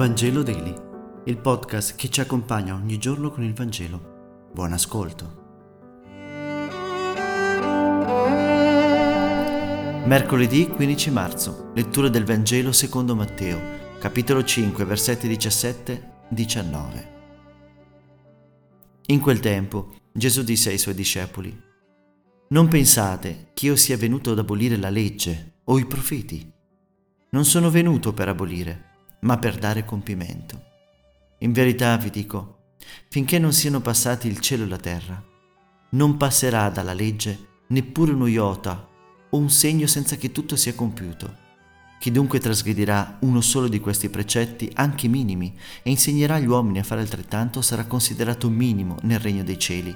[0.00, 0.74] Vangelo Daily,
[1.26, 4.48] il podcast che ci accompagna ogni giorno con il Vangelo.
[4.50, 5.36] Buon ascolto.
[10.06, 13.60] Mercoledì 15 marzo, lettura del Vangelo secondo Matteo,
[13.98, 17.06] capitolo 5, versetti 17-19.
[19.08, 21.54] In quel tempo Gesù disse ai suoi discepoli,
[22.48, 26.50] Non pensate che io sia venuto ad abolire la legge o i profeti.
[27.32, 28.89] Non sono venuto per abolire,
[29.20, 30.68] ma per dare compimento.
[31.38, 32.58] In verità vi dico,
[33.08, 35.22] finché non siano passati il cielo e la terra,
[35.90, 38.88] non passerà dalla legge neppure uno iota
[39.30, 41.48] o un segno senza che tutto sia compiuto.
[41.98, 46.82] Chi dunque trasgredirà uno solo di questi precetti, anche minimi, e insegnerà agli uomini a
[46.82, 49.94] fare altrettanto, sarà considerato minimo nel regno dei cieli.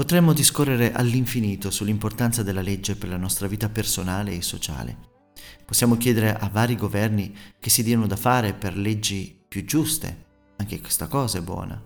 [0.00, 4.96] Potremmo discorrere all'infinito sull'importanza della legge per la nostra vita personale e sociale.
[5.66, 10.24] Possiamo chiedere a vari governi che si diano da fare per leggi più giuste,
[10.56, 11.78] anche questa cosa è buona.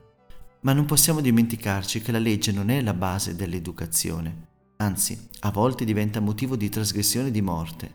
[0.61, 5.85] Ma non possiamo dimenticarci che la legge non è la base dell'educazione, anzi a volte
[5.85, 7.95] diventa motivo di trasgressione e di morte.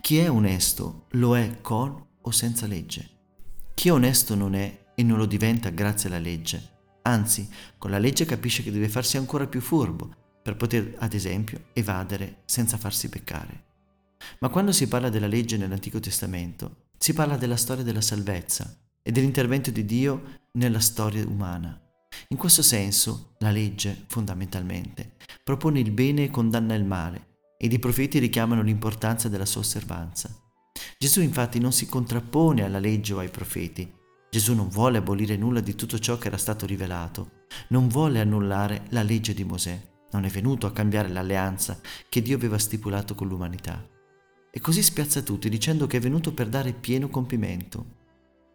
[0.00, 3.10] Chi è onesto lo è con o senza legge.
[3.74, 6.69] Chi onesto non è e non lo diventa grazie alla legge,
[7.02, 7.48] Anzi,
[7.78, 12.42] con la legge capisce che deve farsi ancora più furbo per poter, ad esempio, evadere
[12.44, 13.64] senza farsi peccare.
[14.40, 19.12] Ma quando si parla della legge nell'Antico Testamento, si parla della storia della salvezza e
[19.12, 21.80] dell'intervento di Dio nella storia umana.
[22.28, 27.78] In questo senso, la legge, fondamentalmente, propone il bene e condanna il male, ed i
[27.78, 30.34] profeti richiamano l'importanza della sua osservanza.
[30.98, 33.90] Gesù infatti non si contrappone alla legge o ai profeti,
[34.30, 38.84] Gesù non vuole abolire nulla di tutto ciò che era stato rivelato, non vuole annullare
[38.90, 43.26] la legge di Mosè, non è venuto a cambiare l'alleanza che Dio aveva stipulato con
[43.26, 43.84] l'umanità.
[44.52, 47.98] E così spiazza tutti dicendo che è venuto per dare pieno compimento.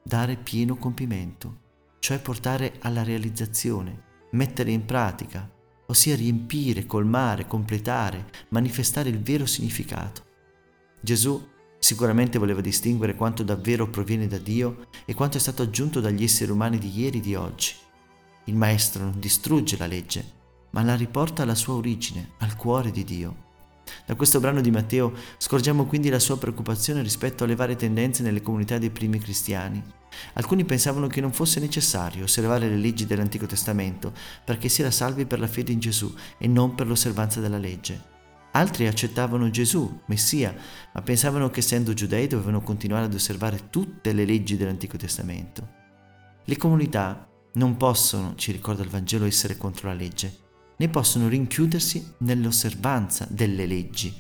[0.02, 1.62] Dare pieno compimento,
[2.00, 5.50] cioè portare alla realizzazione, mettere in pratica,
[5.88, 10.24] ossia riempire, colmare, completare, manifestare il vero significato.
[11.02, 11.54] Gesù
[11.86, 16.50] Sicuramente voleva distinguere quanto davvero proviene da Dio e quanto è stato aggiunto dagli esseri
[16.50, 17.76] umani di ieri e di oggi.
[18.46, 20.26] Il Maestro non distrugge la legge,
[20.72, 23.36] ma la riporta alla sua origine, al cuore di Dio.
[24.04, 28.42] Da questo brano di Matteo scorgiamo quindi la sua preoccupazione rispetto alle varie tendenze nelle
[28.42, 29.80] comunità dei primi cristiani.
[30.34, 34.12] Alcuni pensavano che non fosse necessario osservare le leggi dell'Antico Testamento
[34.44, 38.15] perché si era salvi per la fede in Gesù e non per l'osservanza della legge.
[38.56, 40.56] Altri accettavano Gesù, Messia,
[40.94, 45.68] ma pensavano che essendo giudei dovevano continuare ad osservare tutte le leggi dell'Antico Testamento.
[46.46, 50.38] Le comunità non possono, ci ricorda il Vangelo, essere contro la legge,
[50.78, 54.16] né possono rinchiudersi nell'osservanza delle leggi.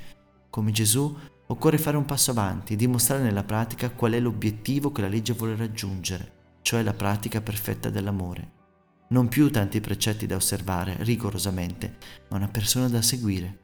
[0.49, 1.17] Come Gesù,
[1.47, 5.31] occorre fare un passo avanti e dimostrare nella pratica qual è l'obiettivo che la legge
[5.31, 8.51] vuole raggiungere, cioè la pratica perfetta dell'amore.
[9.09, 11.95] Non più tanti precetti da osservare rigorosamente,
[12.27, 13.63] ma una persona da seguire